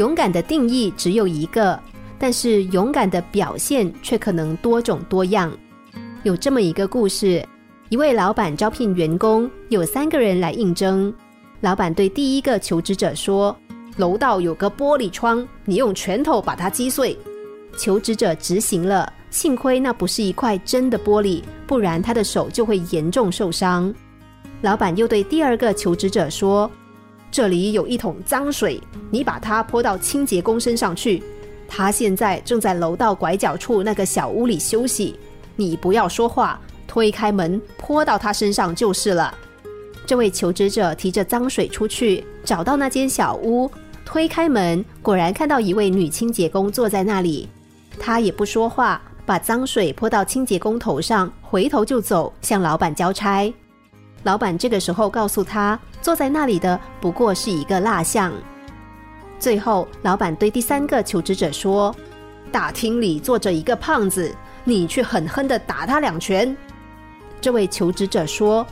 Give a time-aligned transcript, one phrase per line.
[0.00, 1.78] 勇敢的定义只有一个，
[2.18, 5.52] 但是勇敢的表现却可能多种多样。
[6.22, 7.46] 有这么一个故事：
[7.90, 11.12] 一位老板招聘员工，有三个人来应征。
[11.60, 13.54] 老板对第一个求职者说
[13.98, 17.14] ：“楼道有个玻璃窗，你用拳头把它击碎。”
[17.76, 23.94] 求职者执行了，幸亏那不是一块真的玻璃，不然他的手就会严重受伤。
[24.62, 26.70] 老板又对第二个求职者说。
[27.30, 31.22] 这里有一桶脏水，你把它泼到清洁工身上去。
[31.68, 35.18] 他现在正在楼道拐角处那个小屋里休息。
[35.54, 39.32] 你不要说话，推开门泼到他身上就是了。
[40.04, 43.70] 这位求职者提着脏水出去，找到那间小屋，
[44.04, 47.48] 推开门，果然看到一位女清洁工坐在那里。
[48.00, 53.52] 他也不说话，把脏水泼到清洁工头上，回头就走，向老板交差。
[54.24, 58.32] 老板这个时候告诉他，坐在那里的不过是一个蜡像。
[59.38, 61.94] 最后，老板对第三个求职者说
[62.52, 66.54] ：“大厅里坐着一个胖子，你去狠狠的打他两拳。”
[67.40, 68.66] 这位求职者说：“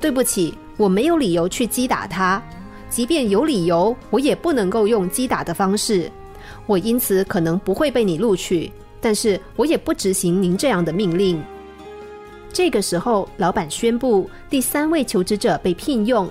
[0.00, 2.40] 对不起，我没有理由去击打他。
[2.88, 6.10] 即便有理由，我也不能够用击打的方式。
[6.64, 11.42] 我因此可能不会被你录取，但是我也不执行您这样的命令。”
[12.52, 16.28] 这个时候，老板宣布第三位求职者被聘用，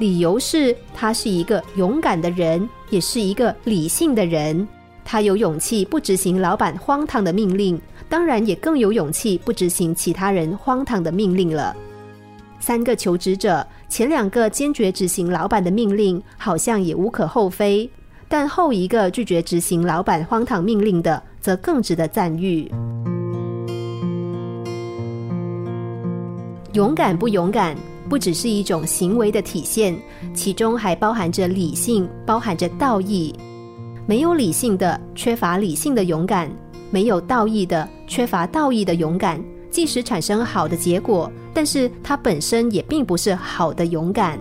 [0.00, 4.66] 理由是他是一个勇敢的人，也是一个理性的人。
[5.04, 11.76] 他有勇气不执行老板荒唐的命令，当然也更有勇气不执行其他人荒唐的命令了。
[12.60, 17.88] 三个求职者，前两个坚决执行老板的命令，好像也无可厚非，
[18.26, 22.72] 但后一个拒绝执行老板荒唐命令的，则更值得赞誉。
[26.72, 27.76] 勇敢不勇敢，
[28.08, 29.96] 不只是一种行为的体现，
[30.32, 33.34] 其中还包含着理性，包含着道义。
[34.06, 36.48] 没有理性的、缺乏理性的勇敢，
[36.92, 44.38] 没有道义的、缺乏道义的勇敢，即使产生好的结果，但是它本身也并不是好的勇敢。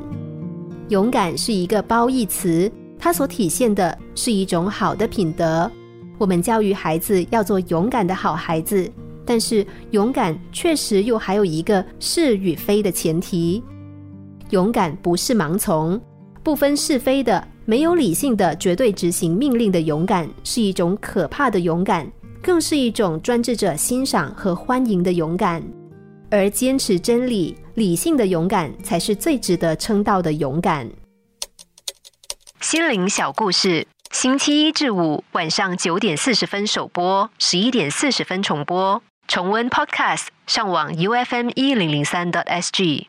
[0.89, 5.69] 勇敢是一个褒义词，它所体现的是一种好的品德。
[6.19, 8.87] 我们教育孩子要做勇敢的好孩子。
[9.29, 13.63] 但是勇敢确实又还有一个是与非的前提，
[14.49, 16.01] 勇敢不是盲从，
[16.41, 25.63] 不分是非的，没有理性的绝对执行命令的勇敢，是一种可怕的勇敢，更是一种专制者欣赏和欢迎的勇敢。
[26.31, 30.89] 而坚持真理、理性的勇敢，才是最值得称道的勇敢。
[32.61, 38.99] 心灵小故事，星期一至五晚上九点四十分首播，十一点四十分重播。
[39.29, 43.08] 重温 Podcast，上网 U F M 一零零三 t S G。